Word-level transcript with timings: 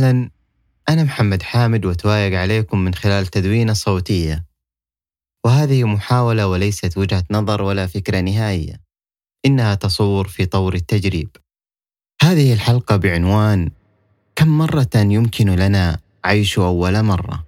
أهلا. 0.00 0.30
أنا 0.88 1.04
محمد 1.04 1.42
حامد 1.42 1.84
وتوايق 1.84 2.40
عليكم 2.40 2.78
من 2.78 2.94
خلال 2.94 3.26
تدوينة 3.26 3.72
صوتية. 3.72 4.44
وهذه 5.44 5.84
محاولة 5.84 6.46
وليست 6.46 6.98
وجهة 6.98 7.24
نظر 7.30 7.62
ولا 7.62 7.86
فكرة 7.86 8.20
نهائية. 8.20 8.80
إنها 9.46 9.74
تصور 9.74 10.28
في 10.28 10.46
طور 10.46 10.74
التجريب. 10.74 11.28
هذه 12.22 12.52
الحلقة 12.52 12.96
بعنوان 12.96 13.70
كم 14.36 14.48
مرة 14.48 14.90
يمكن 14.94 15.50
لنا 15.50 15.98
عيش 16.24 16.58
أول 16.58 17.02
مرة؟ 17.02 17.44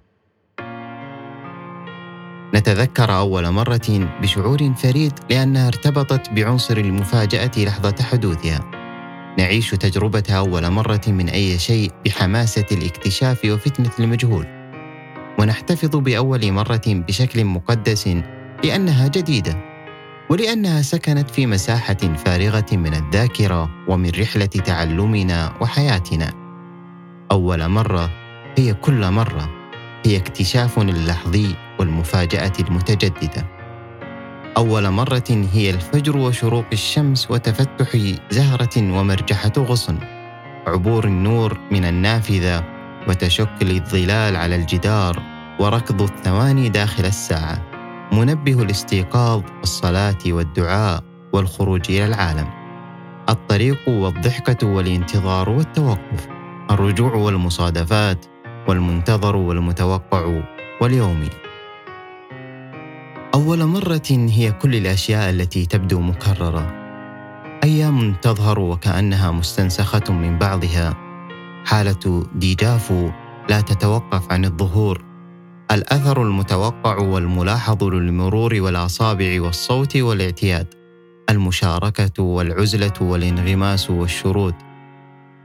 نتذكر 2.55 3.17
أول 3.17 3.49
مرة 3.49 4.09
بشعور 4.21 4.73
فريد 4.73 5.13
لأنها 5.29 5.67
ارتبطت 5.67 6.29
بعنصر 6.29 6.77
المفاجأة 6.77 7.51
لحظة 7.57 8.03
حدوثها. 8.03 8.82
نعيش 9.37 9.69
تجربة 9.69 10.23
أول 10.29 10.69
مرة 10.69 11.01
من 11.07 11.29
أي 11.29 11.59
شيء 11.59 11.91
بحماسة 12.05 12.65
الاكتشاف 12.71 13.45
وفتنة 13.45 13.91
المجهول. 13.99 14.47
ونحتفظ 15.39 15.95
بأول 15.95 16.51
مرة 16.51 16.81
بشكل 16.87 17.45
مقدس 17.45 18.17
لأنها 18.63 19.07
جديدة 19.07 19.57
ولأنها 20.29 20.81
سكنت 20.81 21.29
في 21.29 21.45
مساحة 21.45 21.97
فارغة 22.25 22.65
من 22.71 22.93
الذاكرة 22.93 23.69
ومن 23.87 24.09
رحلة 24.19 24.45
تعلمنا 24.45 25.53
وحياتنا. 25.61 26.33
أول 27.31 27.67
مرة 27.67 28.09
هي 28.57 28.73
كل 28.73 29.11
مرة 29.11 29.49
هي 30.05 30.17
اكتشاف 30.17 30.79
اللحظي 30.79 31.55
والمفاجأة 31.79 32.53
المتجددة. 32.59 33.62
أول 34.57 34.89
مرة 34.89 35.47
هي 35.53 35.69
الفجر 35.69 36.17
وشروق 36.17 36.65
الشمس 36.73 37.31
وتفتح 37.31 37.97
زهرة 38.29 38.77
ومرجحة 38.77 39.51
غصن 39.57 39.97
عبور 40.67 41.05
النور 41.05 41.59
من 41.71 41.85
النافذة 41.85 42.63
وتشكل 43.07 43.71
الظلال 43.71 44.35
على 44.35 44.55
الجدار 44.55 45.21
وركض 45.59 46.01
الثواني 46.01 46.69
داخل 46.69 47.05
الساعة. 47.05 47.61
منبه 48.11 48.61
الاستيقاظ 48.61 49.41
والصلاة 49.59 50.17
والدعاء 50.27 51.03
والخروج 51.33 51.81
إلى 51.89 52.05
العالم. 52.05 52.47
الطريق 53.29 53.89
والضحكة 53.89 54.67
والانتظار 54.67 55.49
والتوقف 55.49 56.27
الرجوع 56.71 57.15
والمصادفات 57.15 58.25
والمنتظر 58.67 59.35
والمتوقع 59.35 60.41
واليومي. 60.81 61.29
أول 63.35 63.65
مرة 63.65 64.09
هي 64.09 64.51
كل 64.51 64.75
الأشياء 64.75 65.29
التي 65.29 65.65
تبدو 65.65 65.99
مكررة. 65.99 66.73
أيام 67.63 68.13
تظهر 68.13 68.59
وكأنها 68.59 69.31
مستنسخة 69.31 70.13
من 70.13 70.37
بعضها. 70.37 70.93
حالة 71.65 72.25
déjà 72.35 72.84
vu 72.84 73.09
لا 73.49 73.61
تتوقف 73.61 74.31
عن 74.31 74.45
الظهور. 74.45 75.03
الأثر 75.71 76.21
المتوقع 76.21 76.97
والملاحظ 76.97 77.83
للمرور 77.83 78.55
والأصابع 78.61 79.41
والصوت 79.41 79.97
والاعتياد. 79.97 80.67
المشاركة 81.29 82.23
والعزلة 82.23 82.93
والانغماس 83.01 83.89
والشرود 83.89 84.55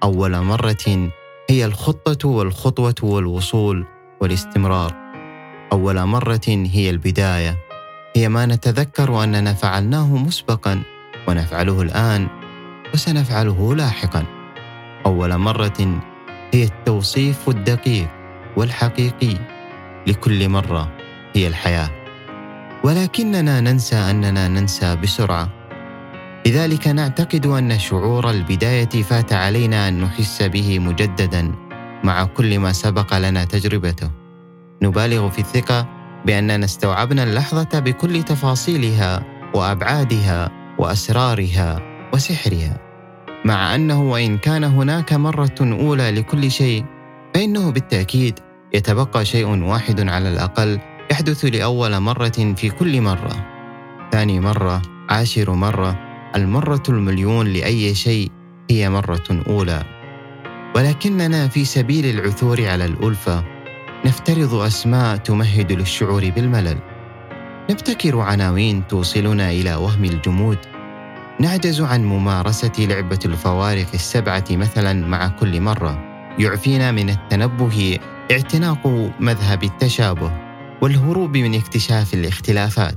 أول 0.03 0.41
مرة 0.41 1.11
هي 1.51 1.65
الخطة 1.65 2.29
والخطوة 2.29 2.95
والوصول 3.03 3.87
والاستمرار. 4.21 4.95
أول 5.73 6.05
مرة 6.05 6.49
هي 6.49 6.91
البداية. 6.91 7.68
هي 8.19 8.29
ما 8.29 8.47
نتذكر 8.47 9.25
اننا 9.25 9.53
فعلناه 9.53 10.17
مسبقا 10.17 10.83
ونفعله 11.29 11.83
الآن 11.83 12.29
وسنفعله 12.95 13.75
لاحقا. 13.75 14.25
أول 15.07 15.37
مرة 15.37 16.01
هي 16.55 16.65
التوصيف 16.65 17.49
الدقيق 17.49 18.09
والحقيقي 18.57 19.37
لكل 20.07 20.49
مرة 20.49 20.93
هي 21.35 21.47
الحياة. 21.47 21.91
ولكننا 22.85 23.61
ننسى 23.61 23.97
أننا 23.97 24.49
ننسى 24.49 24.97
بسرعة. 24.97 25.49
لذلك 26.47 26.89
نعتقد 26.89 27.47
أن 27.47 27.79
شعور 27.79 28.31
البداية 28.31 29.03
فات 29.03 29.33
علينا 29.33 29.89
أن 29.89 30.01
نحس 30.01 30.43
به 30.43 30.79
مجددا 30.79 31.55
مع 32.05 32.25
كل 32.25 32.59
ما 32.59 32.73
سبق 32.73 33.19
لنا 33.19 33.45
تجربته. 33.45 34.11
نبالغ 34.83 35.29
في 35.29 35.39
الثقة 35.39 35.98
بأننا 36.27 36.65
استوعبنا 36.65 37.23
اللحظة 37.23 37.79
بكل 37.79 38.23
تفاصيلها 38.23 39.25
وأبعادها 39.55 40.51
وأسرارها 40.79 41.81
وسحرها. 42.15 42.79
مع 43.45 43.75
أنه 43.75 44.03
وإن 44.03 44.39
كان 44.39 44.65
هناك 44.65 45.13
مرة 45.13 45.55
أولى 45.61 46.11
لكل 46.11 46.51
شيء 46.51 46.85
فإنه 47.35 47.71
بالتأكيد 47.71 48.39
يتبقى 48.75 49.25
شيء 49.25 49.47
واحد 49.47 50.09
على 50.09 50.29
الأقل 50.29 50.79
يحدث 51.11 51.45
لأول 51.45 52.01
مرة 52.01 52.55
في 52.57 52.71
كل 52.71 53.01
مرة. 53.01 53.47
ثاني 54.13 54.41
مرة 54.41 54.83
عاشر 55.11 55.53
مرة 55.53 55.99
المرة 56.37 56.83
المليون 56.89 57.47
لأي 57.47 57.95
شيء 57.95 58.31
هي 58.71 58.91
مرة 58.91 59.43
أولى. 59.49 59.83
ولكننا 60.77 61.49
في 61.49 61.65
سبيل 61.65 62.07
العثور 62.19 62.67
على 62.67 62.85
الألفة 62.85 63.45
نفترض 64.05 64.55
أسماء 64.55 65.17
تمهد 65.17 65.73
للشعور 65.73 66.31
بالملل. 66.31 66.79
نبتكر 67.71 68.21
عناوين 68.21 68.87
توصلنا 68.87 69.51
إلى 69.51 69.75
وهم 69.75 70.05
الجمود. 70.05 70.59
نعجز 71.41 71.81
عن 71.81 72.05
ممارسة 72.05 72.73
لعبة 72.79 73.19
الفوارق 73.25 73.87
السبعة 73.95 74.45
مثلا 74.51 75.07
مع 75.07 75.29
كل 75.29 75.61
مرة. 75.61 75.99
يعفينا 76.39 76.93
من 76.93 77.11
التنبه 77.11 77.99
اعتناق 78.33 79.11
مذهب 79.21 79.65
التشابه 79.65 80.33
والهروب 80.83 81.37
من 81.37 81.55
اكتشاف 81.55 82.15
الاختلافات. 82.15 82.95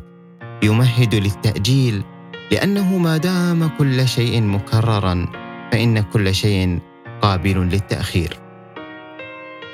يمهد 0.63 1.16
للتأجيل 1.16 2.03
لأنه 2.51 2.97
ما 2.97 3.18
دام 3.18 3.69
كل 3.78 4.07
شيء 4.07 4.41
مكررا 4.41 5.28
فإن 5.72 6.00
كل 6.00 6.35
شيء 6.35 6.79
قابل 7.22 7.57
للتأخير. 7.57 8.41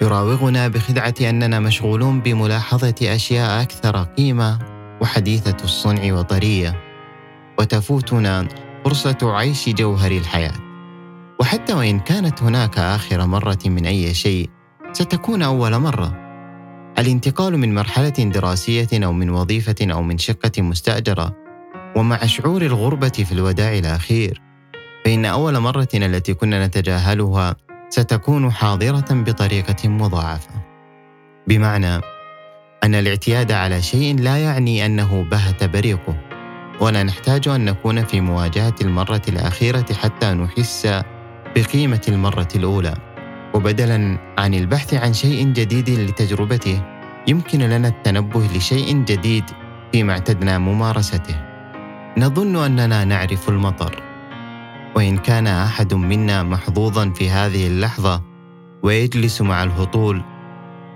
يراوغنا 0.02 0.68
بخدعة 0.68 1.16
أننا 1.22 1.60
مشغولون 1.60 2.22
بملاحظة 2.22 2.96
أشياء 3.02 3.62
أكثر 3.62 4.04
قيمة 4.04 4.60
وحديثة 5.02 5.64
الصنع 5.64 6.14
وطرية. 6.14 6.84
وتفوتنا 7.60 8.48
فرصة 8.86 9.18
عيش 9.24 9.70
جوهر 9.70 10.12
الحياة. 10.12 10.54
وحتى 11.40 11.74
وإن 11.74 12.00
كانت 12.00 12.44
هناك 12.44 12.80
آخر 12.80 13.26
مرة 13.26 13.60
من 13.66 13.86
أي 13.86 14.14
شيء 14.14 14.50
ستكون 14.92 15.42
أول 15.42 15.78
مرة. 15.78 16.14
الانتقال 17.00 17.58
من 17.58 17.76
مرحلة 17.76 18.10
دراسية 18.10 18.88
أو 18.94 19.14
من 19.14 19.30
وظيفة 19.30 19.76
أو 19.82 20.02
من 20.02 20.18
شقة 20.18 20.62
مستأجرة. 20.62 21.36
ومع 21.96 22.26
شعور 22.26 22.62
الغربة 22.62 23.10
في 23.10 23.32
الوداع 23.32 23.78
الأخير 23.78 24.42
فإن 25.06 25.26
أول 25.26 25.60
مرة 25.60 25.88
التي 25.94 26.34
كنا 26.34 26.68
نتجاهلها 26.68 27.56
ستكون 27.90 28.52
حاضرة 28.52 29.06
بطريقة 29.12 29.90
مضاعفة. 29.90 30.52
بمعنى 31.48 31.96
أن 32.84 32.96
الاعتياد 32.96 33.52
على 33.52 33.82
شيء 33.82 34.20
لا 34.20 34.38
يعني 34.38 34.86
أنه 34.86 35.24
بهت 35.32 35.64
بريقه، 35.64 36.16
ولا 36.82 37.04
نحتاج 37.04 37.48
أن 37.48 37.66
نكون 37.66 38.04
في 38.04 38.22
مواجهة 38.22 38.76
المرة 38.82 39.22
الأخيرة 39.28 39.86
حتى 39.94 40.34
نحس 40.34 41.02
بقيمة 41.56 42.02
المرة 42.08 42.48
الأولى. 42.56 42.98
وبدلا 43.54 44.18
عن 44.38 44.54
البحث 44.54 44.94
عن 44.94 45.14
شيء 45.14 45.46
جديد 45.46 45.90
لتجربته، 45.90 46.82
يمكن 47.28 47.60
لنا 47.60 47.88
التنبه 47.88 48.48
لشيء 48.56 49.04
جديد 49.04 49.44
فيما 49.92 50.14
اعتدنا 50.14 50.58
ممارسته. 50.58 51.36
نظن 52.18 52.56
أننا 52.56 53.06
نعرف 53.06 53.50
المطر، 53.50 54.04
وإن 54.96 55.18
كان 55.18 55.48
أحد 55.48 55.94
منا 55.94 56.44
محظوظا 56.44 57.10
في 57.10 57.30
هذه 57.30 57.68
اللحظة 57.68 58.22
ويجلس 58.84 59.42
مع 59.42 59.64
الهطول 59.64 60.22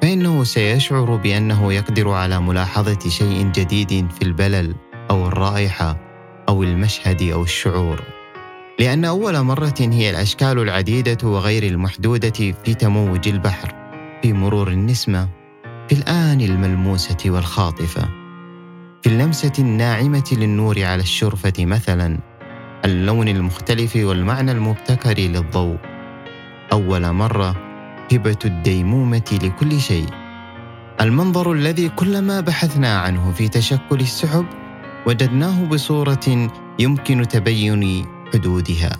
فإنه 0.02 0.44
سيشعر 0.44 1.16
بأنه 1.16 1.74
يقدر 1.74 2.10
على 2.10 2.40
ملاحظة 2.40 3.10
شيء 3.10 3.52
جديد 3.52 4.12
في 4.12 4.22
البلل 4.22 4.76
أو 5.10 5.28
الرائحة 5.28 5.98
أو 6.50 6.64
المشهد 6.64 7.22
أو 7.22 7.44
الشعور. 7.44 8.04
لأن 8.80 9.06
أول 9.06 9.42
مرة 9.42 9.76
هي 9.80 10.10
الأشكال 10.10 10.60
العديدة 10.60 11.18
وغير 11.28 11.64
المحدودة 11.64 12.54
في 12.64 12.74
تموج 12.74 13.28
البحر 13.28 13.74
في 14.22 14.34
مرور 14.34 14.68
النسمة 14.68 15.30
في 15.90 15.96
الآن 15.96 16.42
الملموسة 16.42 17.18
والخاطفة. 17.26 18.10
في 19.02 19.10
اللمسة 19.10 19.52
الناعمة 19.60 20.32
للنور 20.32 20.84
على 20.84 21.02
الشرفة 21.02 21.54
مثلا 21.60 22.20
اللون 22.86 23.28
المختلف 23.28 23.96
والمعنى 23.96 24.52
المبتكر 24.52 25.20
للضوء. 25.20 25.78
أول 26.74 27.12
مرة 27.12 27.56
هبة 28.14 28.38
الديمومة 28.46 29.40
لكل 29.44 29.80
شيء. 29.80 30.06
المنظر 31.02 31.52
الذي 31.52 31.90
كلما 31.90 32.40
بحثنا 32.40 33.00
عنه 33.00 33.32
في 33.32 33.48
تشكل 33.48 34.00
السحب 34.00 34.46
وجدناه 35.06 35.66
بصورة 35.66 36.50
يمكن 36.80 37.28
تبين 37.28 38.06
حدودها. 38.34 38.98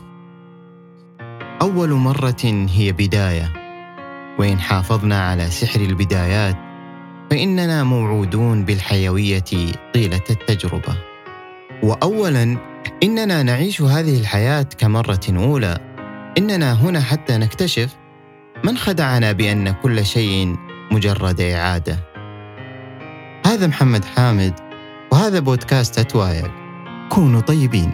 أول 1.62 1.90
مرة 1.90 2.68
هي 2.70 2.92
بداية. 2.92 3.54
وإن 4.40 4.60
حافظنا 4.60 5.28
على 5.30 5.46
سحر 5.46 5.82
البدايات 5.82 6.56
فإننا 7.32 7.84
موعودون 7.84 8.66
بالحيوية 8.66 9.52
طيلة 9.94 10.28
التجربة. 10.30 10.98
وأولاً 11.84 12.71
إننا 13.04 13.44
نعيش 13.44 13.82
هذه 13.82 14.20
الحياة 14.20 14.66
كمرة 14.78 15.20
أولى. 15.30 15.78
إننا 16.38 16.74
هنا 16.74 17.02
حتى 17.02 17.38
نكتشف 17.38 17.96
من 18.64 18.78
خدعنا 18.78 19.32
بأن 19.32 19.72
كل 19.72 20.06
شيء 20.06 20.56
مجرد 20.92 21.42
إعادة. 21.42 22.00
هذا 23.46 23.68
محمد 23.68 24.06
حامد 24.06 24.54
وهذا 25.12 25.40
بودكاست 25.40 26.00
أتوايق. 26.00 26.52
كونوا 27.10 27.42
طيبين. 27.42 27.94